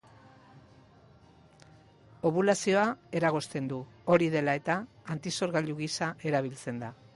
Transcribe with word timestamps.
Obulazioa 2.29 2.87
eragozten 3.21 3.69
du; 3.73 3.79
hori 4.15 4.31
dela 4.39 4.57
eta, 4.63 4.79
antisorgailu 5.17 5.79
gisa 5.85 6.13
erabiltzen 6.33 6.85
da. 6.87 6.95